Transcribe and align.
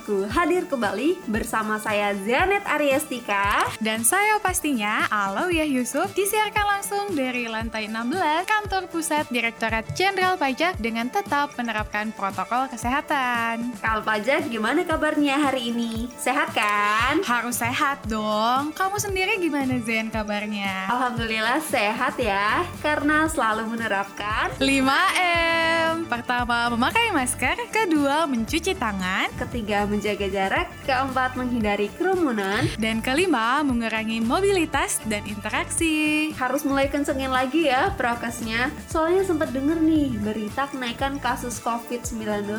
Pamorku 0.00 0.32
hadir 0.32 0.64
kembali 0.64 1.28
bersama 1.28 1.76
saya 1.76 2.16
Zanet 2.24 2.64
Ariestika 2.64 3.68
Dan 3.84 4.00
saya 4.00 4.40
pastinya 4.40 5.04
Alawiyah 5.12 5.68
Yusuf 5.68 6.08
disiarkan 6.16 6.64
langsung 6.64 7.12
dari 7.12 7.44
lantai 7.44 7.84
16 7.84 8.48
kantor 8.48 8.88
pusat 8.88 9.28
Direktorat 9.28 9.84
Jenderal 9.92 10.40
Pajak 10.40 10.80
dengan 10.80 11.12
tetap 11.12 11.52
menerapkan 11.60 12.16
protokol 12.16 12.72
kesehatan. 12.72 13.76
Kal 13.84 14.00
Pajak 14.00 14.48
gimana 14.48 14.88
kabarnya 14.88 15.36
hari 15.36 15.68
ini? 15.68 16.08
Sehat 16.16 16.56
kan? 16.56 17.20
Harus 17.20 17.60
sehat 17.60 18.00
dong. 18.08 18.72
Kamu 18.72 18.96
sendiri 18.96 19.36
gimana 19.36 19.76
Zen 19.84 20.08
kabarnya? 20.08 20.88
Alhamdulillah 20.96 21.60
sehat 21.60 22.16
ya 22.16 22.64
karena 22.80 23.28
selalu 23.28 23.68
menerapkan 23.68 24.48
5M. 24.56 26.08
Pertama, 26.08 26.72
memakai 26.72 27.12
masker. 27.12 27.68
Kedua, 27.68 28.24
mencuci 28.24 28.72
tangan. 28.72 29.28
ketiga 29.36 29.89
menjaga 29.90 30.30
jarak, 30.30 30.66
keempat 30.86 31.34
menghindari 31.34 31.90
kerumunan, 31.98 32.62
Dan 32.78 33.02
kelima, 33.02 33.60
mengurangi 33.60 34.22
mobilitas 34.22 35.02
dan 35.04 35.26
interaksi. 35.26 36.30
harus 36.32 36.62
mulai 36.62 36.86
kencengin 36.86 37.28
lagi 37.28 37.66
ya 37.66 37.90
prokesnya. 37.92 38.70
Soalnya 38.86 39.26
sempat 39.26 39.50
denger 39.50 39.76
nih 39.76 40.14
berita 40.16 40.70
kenaikan 40.70 41.18
kasus 41.18 41.58
COVID-19. 41.58 42.54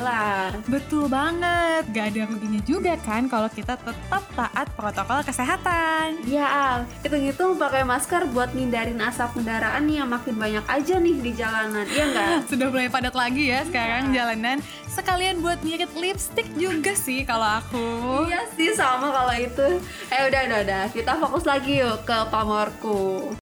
Betul 0.67 1.07
banget, 1.07 1.87
gak 1.89 2.05
ada 2.11 2.21
ruginya 2.27 2.61
juga 2.63 2.93
kan 2.99 3.25
kalau 3.25 3.47
kita 3.47 3.79
tetap 3.79 4.23
taat 4.35 4.67
protokol 4.75 5.23
kesehatan. 5.23 6.19
Ya 6.27 6.45
Al, 6.45 6.79
hitung-hitung 7.01 7.55
pakai 7.55 7.87
masker 7.87 8.27
buat 8.29 8.51
ngindarin 8.51 8.99
asap 8.99 9.39
kendaraan 9.39 9.87
yang 9.87 10.07
makin 10.07 10.35
banyak 10.35 10.65
aja 10.67 10.95
nih 10.97 11.15
di 11.17 11.31
jalanan, 11.31 11.87
iya 11.87 12.05
nggak? 12.07 12.27
Sudah 12.51 12.67
mulai 12.67 12.91
padat 12.91 13.15
lagi 13.15 13.47
ya 13.47 13.63
sekarang 13.63 14.11
jalanan. 14.11 14.59
Sekalian 14.91 15.39
buat 15.39 15.63
ngirit 15.63 15.87
lipstick 15.95 16.51
juga 16.59 16.91
sih 16.91 17.20
kalau 17.25 17.59
aku. 17.59 18.25
Iya 18.29 18.45
sih 18.53 18.71
sama 18.71 19.09
kalau 19.11 19.35
itu. 19.35 19.81
Eh 20.13 20.21
udah 20.29 20.41
udah 20.47 20.59
udah, 20.63 20.83
kita 20.93 21.13
fokus 21.17 21.43
lagi 21.43 21.81
yuk 21.81 22.05
ke 22.05 22.17
pamorku. 22.29 23.40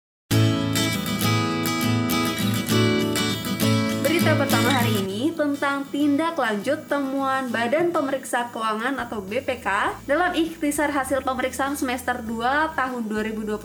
Berita 4.30 4.46
pertama 4.46 4.70
hari 4.78 4.94
ini 5.02 5.34
tentang 5.34 5.90
tindak 5.90 6.38
lanjut 6.38 6.86
temuan 6.86 7.50
Badan 7.50 7.90
Pemeriksa 7.90 8.46
Keuangan 8.54 9.02
atau 9.02 9.26
BPK 9.26 9.66
dalam 10.06 10.38
ikhtisar 10.38 10.94
hasil 10.94 11.26
pemeriksaan 11.26 11.74
semester 11.74 12.22
2 12.22 12.78
tahun 12.78 13.10
2021 13.10 13.58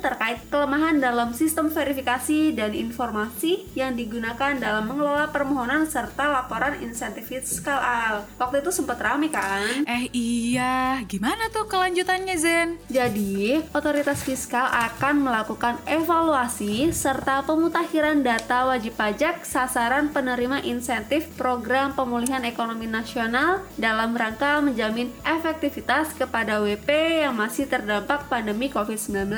terkait 0.00 0.40
kelemahan 0.48 0.96
dalam 0.96 1.36
sistem 1.36 1.68
verifikasi 1.68 2.56
dan 2.56 2.72
informasi 2.72 3.68
yang 3.76 3.92
digunakan 3.92 4.56
dalam 4.56 4.88
mengelola 4.88 5.28
permohonan 5.28 5.84
serta 5.84 6.32
laporan 6.32 6.80
insentif 6.80 7.28
fiskal 7.28 7.76
Al. 7.76 8.24
Waktu 8.40 8.64
itu 8.64 8.72
sempat 8.72 9.04
rame 9.04 9.28
kan? 9.28 9.84
Eh 9.84 10.08
iya, 10.16 11.04
gimana 11.04 11.52
tuh 11.52 11.68
kelanjutannya 11.68 12.40
Zen? 12.40 12.80
Jadi, 12.88 13.60
otoritas 13.76 14.24
fiskal 14.24 14.64
akan 14.64 15.28
melakukan 15.28 15.76
evaluasi 15.84 16.88
serta 16.88 17.44
pemutakhiran 17.44 18.24
data 18.24 18.64
wajib 18.64 18.96
pajak 18.96 19.44
sasaran 19.44 19.89
penerima 19.90 20.62
insentif 20.62 21.26
program 21.34 21.90
pemulihan 21.98 22.46
ekonomi 22.46 22.86
nasional 22.86 23.66
dalam 23.74 24.14
rangka 24.14 24.62
menjamin 24.62 25.10
efektivitas 25.26 26.14
kepada 26.14 26.62
WP 26.62 26.86
yang 27.26 27.34
masih 27.34 27.66
terdampak 27.66 28.30
pandemi 28.30 28.70
COVID-19. 28.70 29.34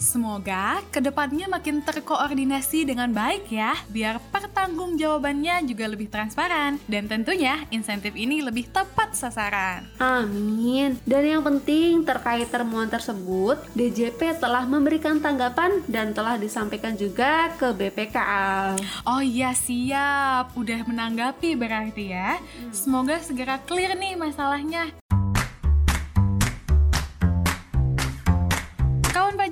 Semoga 0.00 0.80
ke 0.88 1.04
depannya 1.04 1.44
makin 1.52 1.84
terkoordinasi 1.84 2.88
dengan 2.88 3.12
baik 3.12 3.52
ya, 3.52 3.76
biar 3.92 4.16
pertanggungjawabannya 4.32 5.68
juga 5.68 5.84
lebih 5.92 6.08
transparan 6.08 6.80
dan 6.88 7.04
tentunya 7.04 7.68
insentif 7.68 8.16
ini 8.16 8.40
lebih 8.40 8.72
tepat 8.72 9.12
sasaran. 9.12 9.84
Amin. 10.00 10.96
Dan 11.04 11.28
yang 11.28 11.42
penting 11.44 12.00
terkait 12.08 12.48
temuan 12.48 12.88
tersebut, 12.88 13.60
DJP 13.76 14.40
telah 14.40 14.64
memberikan 14.64 15.20
tanggapan 15.20 15.84
dan 15.84 16.16
telah 16.16 16.40
disampaikan 16.40 16.96
juga 16.96 17.52
ke 17.60 17.76
BPKA. 17.76 18.80
Oh 19.04 19.20
iya 19.20 19.52
siap, 19.66 20.54
udah 20.54 20.86
menanggapi 20.86 21.58
berarti 21.58 22.14
ya. 22.14 22.38
Semoga 22.70 23.18
segera 23.18 23.58
clear 23.66 23.98
nih 23.98 24.14
masalahnya. 24.14 24.94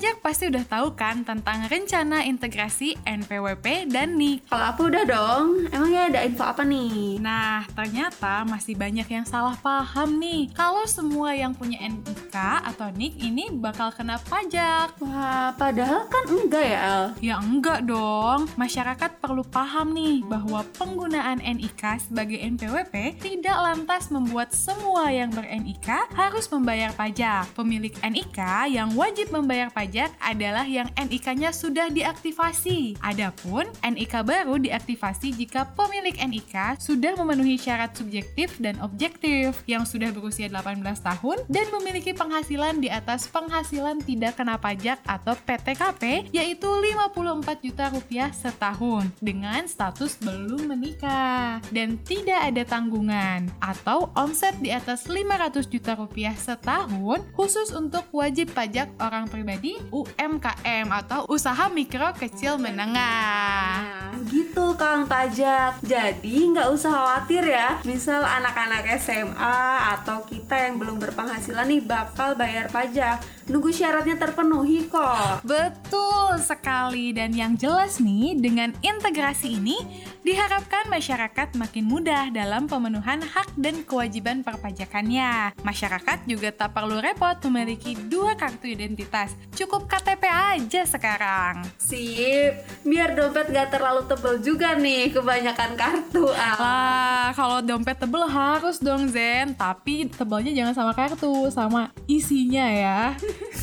Pajak 0.05 0.21
pasti 0.21 0.53
udah 0.53 0.65
tahu 0.69 0.93
kan 0.93 1.25
tentang 1.25 1.65
rencana 1.65 2.21
integrasi 2.29 2.93
NPWP 3.09 3.89
dan 3.89 4.13
NIK. 4.13 4.53
Kalau 4.53 4.65
aku 4.69 4.93
udah 4.93 5.01
dong, 5.01 5.65
emangnya 5.73 6.13
ada 6.13 6.19
info 6.21 6.45
apa 6.45 6.61
nih? 6.61 7.17
Nah, 7.17 7.65
ternyata 7.73 8.45
masih 8.45 8.77
banyak 8.77 9.09
yang 9.09 9.25
salah 9.25 9.57
paham 9.65 10.21
nih. 10.21 10.53
Kalau 10.53 10.85
semua 10.85 11.33
yang 11.33 11.57
punya 11.57 11.81
NIK 11.81 12.37
atau 12.37 12.93
NIK 12.93 13.17
ini 13.17 13.49
bakal 13.57 13.89
kena 13.97 14.21
pajak. 14.29 14.93
Wah, 15.01 15.49
padahal 15.57 16.05
kan 16.05 16.25
enggak 16.29 16.65
ya, 16.69 16.79
El? 16.85 17.05
Ya 17.25 17.35
enggak 17.41 17.89
dong, 17.89 18.45
masyarakat 18.61 19.09
perlu 19.17 19.41
paham 19.41 19.89
nih 19.97 20.21
bahwa 20.21 20.61
penggunaan 20.77 21.41
NIK 21.41 22.13
sebagai 22.13 22.37
NPWP 22.45 23.25
tidak 23.25 23.57
lantas 23.57 24.13
membuat 24.13 24.53
semua 24.53 25.09
yang 25.09 25.33
ber-NIK 25.33 26.13
harus 26.13 26.45
membayar 26.53 26.93
pajak. 26.93 27.49
Pemilik 27.57 27.97
NIK 28.05 28.69
yang 28.69 28.93
wajib 28.93 29.33
membayar 29.33 29.73
pajak 29.73 29.94
adalah 30.19 30.67
yang 30.67 30.91
NIK-nya 30.99 31.55
sudah 31.55 31.87
diaktifasi. 31.87 32.99
Adapun 32.99 33.63
NIK 33.79 34.13
baru 34.27 34.59
diaktifasi 34.59 35.31
jika 35.39 35.71
pemilik 35.71 36.15
NIK 36.19 36.81
sudah 36.83 37.15
memenuhi 37.15 37.55
syarat 37.55 37.95
subjektif 37.95 38.59
dan 38.59 38.75
objektif 38.83 39.63
yang 39.69 39.87
sudah 39.87 40.11
berusia 40.11 40.51
18 40.51 40.83
tahun 40.83 41.37
dan 41.47 41.65
memiliki 41.71 42.11
penghasilan 42.11 42.83
di 42.83 42.91
atas 42.91 43.31
penghasilan 43.31 44.03
tidak 44.03 44.35
kena 44.35 44.59
pajak 44.59 44.99
atau 45.07 45.37
PTKP 45.45 46.27
yaitu 46.33 46.67
54 46.67 47.63
juta 47.63 47.85
rupiah 47.93 48.29
setahun 48.33 49.07
dengan 49.21 49.63
status 49.69 50.17
belum 50.19 50.73
menikah 50.73 51.61
dan 51.69 52.01
tidak 52.03 52.51
ada 52.51 52.63
tanggungan 52.65 53.47
atau 53.61 54.09
omset 54.17 54.57
di 54.59 54.73
atas 54.73 55.05
500 55.05 55.69
juta 55.69 55.93
rupiah 55.93 56.33
setahun 56.33 57.21
khusus 57.37 57.71
untuk 57.71 58.03
wajib 58.09 58.49
pajak 58.51 58.89
orang 58.97 59.29
pribadi 59.29 59.77
UMKM 59.91 60.87
atau 60.89 61.27
usaha 61.29 61.67
mikro 61.69 62.15
kecil 62.15 62.55
menengah. 62.55 64.14
Gitu 64.35 64.75
Kang 64.75 65.07
Pajak. 65.07 65.79
Jadi 65.79 66.51
nggak 66.51 66.67
usah 66.75 66.91
khawatir 66.91 67.55
ya. 67.55 67.79
Misal 67.87 68.19
anak-anak 68.19 68.83
SMA 68.99 69.59
atau 69.95 70.27
kita 70.27 70.59
yang 70.59 70.75
belum 70.75 70.99
berpenghasilan 70.99 71.63
nih 71.71 71.79
bakal 71.79 72.35
bayar 72.35 72.67
pajak. 72.67 73.23
Nunggu 73.47 73.71
syaratnya 73.71 74.19
terpenuhi 74.19 74.91
kok. 74.91 75.39
Betul 75.47 76.35
sekali 76.43 77.15
dan 77.15 77.31
yang 77.31 77.55
jelas 77.55 78.03
nih 78.03 78.35
dengan 78.35 78.75
integrasi 78.83 79.55
ini 79.55 79.79
diharapkan 80.25 80.89
masyarakat 80.89 81.53
makin 81.53 81.85
mudah 81.85 82.33
dalam 82.33 82.65
pemenuhan 82.65 83.21
hak 83.21 83.55
dan 83.55 83.85
kewajiban 83.87 84.41
perpajakannya. 84.41 85.53
Masyarakat 85.61 86.25
juga 86.27 86.49
tak 86.51 86.75
perlu 86.75 86.99
repot 86.99 87.37
memiliki 87.47 87.95
dua 88.09 88.35
kartu 88.35 88.67
identitas. 88.73 89.37
Cukup 89.53 89.85
KTP 89.85 90.25
aja 90.25 90.81
sekarang. 90.83 91.63
Sip, 91.77 92.65
biar 92.81 93.13
dompet 93.13 93.53
gak 93.53 93.69
terlalu 93.69 94.09
tebel 94.25 94.41
juga 94.41 94.73
nih 94.73 95.13
kebanyakan 95.13 95.71
kartu. 95.77 96.25
Lah, 96.33 97.29
kalau 97.37 97.61
dompet 97.61 97.93
tebel 97.93 98.25
harus 98.25 98.81
dong 98.81 99.05
Zen, 99.05 99.53
tapi 99.53 100.09
tebelnya 100.09 100.49
jangan 100.49 100.73
sama 100.73 100.93
kartu, 100.97 101.45
sama 101.53 101.93
isinya 102.09 102.65
ya. 102.65 103.13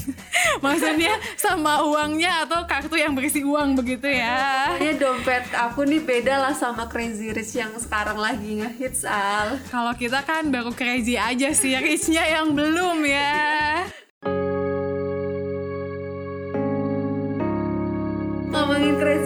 Maksudnya 0.64 1.18
sama 1.34 1.82
uangnya 1.82 2.46
atau 2.46 2.62
kartu 2.70 2.94
yang 2.94 3.10
berisi 3.10 3.42
uang 3.42 3.74
begitu 3.74 4.06
ya. 4.06 4.70
Pokoknya 4.78 4.94
dompet 5.02 5.44
aku 5.50 5.82
nih 5.82 5.98
beda 5.98 6.34
lah 6.38 6.54
sama 6.54 6.86
Crazy 6.86 7.34
Rich 7.34 7.58
yang 7.58 7.74
sekarang 7.74 8.22
lagi 8.22 8.62
ngehits 8.62 9.02
Al. 9.02 9.58
Kalau 9.66 9.98
kita 9.98 10.22
kan 10.22 10.46
baru 10.54 10.70
crazy 10.70 11.18
aja 11.18 11.50
sih, 11.50 11.74
richnya 11.74 12.22
yang 12.22 12.54
belum 12.54 13.02
ya. 13.02 13.82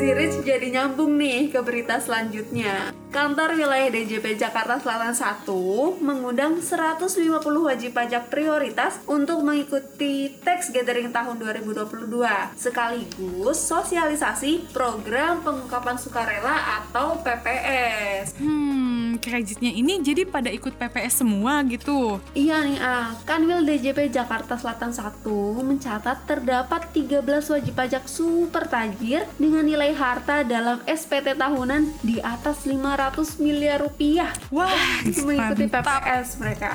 Crazy 0.07 0.23
Rich 0.23 0.47
jadi 0.47 0.71
nyambung 0.71 1.19
nih 1.19 1.51
ke 1.51 1.59
berita 1.67 1.99
selanjutnya. 1.99 2.95
Kantor 3.11 3.59
wilayah 3.59 3.91
DJP 3.91 4.39
Jakarta 4.39 4.79
Selatan 4.79 5.11
1 5.11 5.51
mengundang 5.99 6.63
150 6.63 7.11
wajib 7.43 7.91
pajak 7.91 8.31
prioritas 8.31 9.03
untuk 9.11 9.43
mengikuti 9.43 10.31
tax 10.47 10.71
gathering 10.71 11.11
tahun 11.11 11.43
2022 11.43 12.07
sekaligus 12.55 13.59
sosialisasi 13.67 14.71
program 14.71 15.43
pengungkapan 15.43 15.99
sukarela 15.99 16.55
atau 16.87 17.19
PPS. 17.27 18.39
Hmm, 18.39 18.86
kreditnya 19.19 19.73
ini 19.73 20.01
jadi 20.01 20.25
pada 20.25 20.49
ikut 20.53 20.77
PPS 20.77 21.25
semua 21.25 21.61
gitu. 21.67 22.21
Iya 22.33 22.63
nih, 22.65 22.79
ah. 22.81 23.13
Kanwil 23.25 23.65
DJP 23.65 24.13
Jakarta 24.13 24.57
Selatan 24.57 24.93
1 24.93 25.25
mencatat 25.61 26.29
terdapat 26.29 26.89
13 26.93 27.23
wajib 27.27 27.75
pajak 27.75 28.05
super 28.07 28.69
tajir 28.69 29.27
dengan 29.37 29.67
nilai 29.67 29.93
harta 29.93 30.41
dalam 30.47 30.81
SPT 30.87 31.37
tahunan 31.37 31.89
di 32.01 32.23
atas 32.23 32.65
500 32.65 33.43
miliar 33.43 33.83
rupiah. 33.83 34.31
Wah, 34.49 34.71
Mengikuti 35.27 35.67
mantap. 35.67 35.85
PPS 35.87 36.29
mereka. 36.39 36.71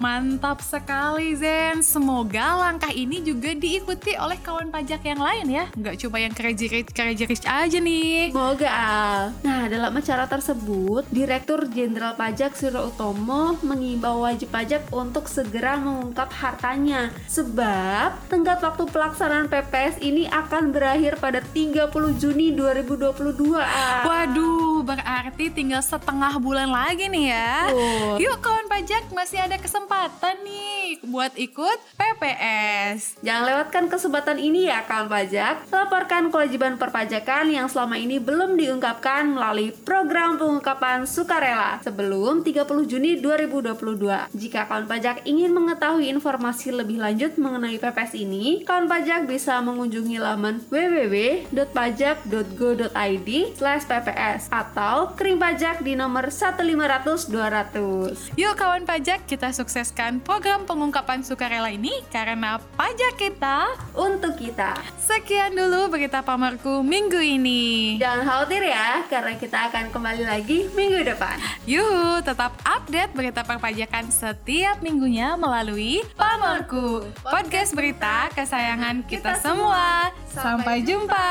Mantap 0.00 0.58
sekali 0.64 1.36
Zen. 1.36 1.84
Semoga 1.84 2.56
langkah 2.56 2.90
ini 2.90 3.20
juga 3.20 3.52
diikuti 3.52 4.16
oleh 4.16 4.38
kawan 4.40 4.72
pajak 4.72 5.04
yang 5.04 5.20
lain 5.20 5.46
ya. 5.48 5.64
Nggak 5.76 5.96
cuma 6.00 6.16
yang 6.18 6.32
crazy 6.32 6.66
rich 6.70 7.44
aja 7.44 7.78
nih. 7.78 8.32
Semoga 8.32 8.68
Al. 8.70 9.20
Nah, 9.44 9.68
dalam 9.68 9.92
acara 9.92 10.24
tersebut, 10.26 11.04
Direktur 11.10 11.66
Jenderal 11.80 12.12
Pajak 12.12 12.60
Suro 12.60 12.92
Utomo 12.92 13.56
mengimbau 13.64 14.20
wajib 14.20 14.52
pajak 14.52 14.84
untuk 14.92 15.32
segera 15.32 15.80
mengungkap 15.80 16.28
hartanya. 16.28 17.08
Sebab 17.24 18.28
tenggat 18.28 18.60
waktu 18.60 18.84
pelaksanaan 18.84 19.48
PPS 19.48 19.96
ini 20.04 20.28
akan 20.28 20.76
berakhir 20.76 21.16
pada 21.16 21.40
30 21.40 21.88
Juni 22.20 22.52
2022. 22.52 23.56
Al. 23.56 24.04
Waduh, 24.04 24.84
berarti 24.84 25.48
tinggal 25.48 25.80
setengah 25.80 26.36
bulan 26.36 26.68
lagi 26.68 27.08
nih 27.08 27.32
ya. 27.32 27.72
Betul. 27.72 28.28
Yuk 28.28 28.36
kawan 28.44 28.68
pajak 28.68 29.08
masih 29.16 29.40
ada 29.40 29.56
kesempatan 29.56 30.36
nih 30.44 31.00
buat 31.08 31.32
ikut 31.32 31.78
PPS. 31.96 33.24
Jangan 33.24 33.44
lewatkan 33.48 33.84
kesempatan 33.88 34.36
ini 34.36 34.68
ya 34.68 34.84
kawan 34.84 35.08
pajak. 35.08 35.64
Laporkan 35.72 36.28
kewajiban 36.28 36.76
perpajakan 36.76 37.48
yang 37.48 37.72
selama 37.72 37.96
ini 37.96 38.20
belum 38.20 38.60
diungkapkan 38.60 39.32
melalui 39.32 39.72
program 39.72 40.36
pengungkapan 40.36 41.08
sukarela 41.08 41.69
sebelum 41.78 42.42
30 42.42 42.90
Juni 42.90 43.22
2022. 43.22 44.34
Jika 44.34 44.66
kawan 44.66 44.90
pajak 44.90 45.22
ingin 45.22 45.54
mengetahui 45.54 46.10
informasi 46.10 46.74
lebih 46.74 46.98
lanjut 46.98 47.38
mengenai 47.38 47.78
PPS 47.78 48.18
ini, 48.18 48.66
kawan 48.66 48.90
pajak 48.90 49.30
bisa 49.30 49.62
mengunjungi 49.62 50.18
laman 50.18 50.58
www.pajak.go.id 50.66 53.30
pps 53.60 54.50
atau 54.50 55.14
kering 55.14 55.38
pajak 55.38 55.86
di 55.86 55.94
nomor 55.94 56.34
1500 56.34 57.20
200. 57.28 58.40
Yuk 58.40 58.56
kawan 58.56 58.88
pajak, 58.88 59.28
kita 59.28 59.52
sukseskan 59.52 60.24
program 60.24 60.64
pengungkapan 60.64 61.20
sukarela 61.22 61.68
ini 61.70 61.92
karena 62.08 62.56
pajak 62.74 63.20
kita. 63.20 63.76
Untuk 63.94 64.40
kita, 64.40 64.72
Sekian 64.98 65.52
dulu 65.52 65.92
berita 65.92 66.24
pamerku 66.24 66.80
minggu 66.80 67.20
ini. 67.20 68.00
jangan 68.00 68.24
khawatir 68.24 68.64
ya, 68.64 69.04
karena 69.10 69.36
kita 69.36 69.68
akan 69.68 69.92
kembali 69.92 70.24
lagi 70.24 70.64
minggu 70.72 71.04
depan. 71.04 71.36
Yuhu, 71.68 72.24
tetap 72.24 72.56
update 72.64 73.12
berita 73.12 73.44
perpajakan 73.44 74.08
setiap 74.08 74.80
minggunya 74.80 75.36
melalui 75.36 76.00
Pamerku, 76.16 77.04
podcast 77.20 77.76
berita 77.76 78.32
kesayangan 78.32 79.04
kita 79.04 79.36
semua. 79.36 80.08
Sampai 80.32 80.80
jumpa. 80.80 81.28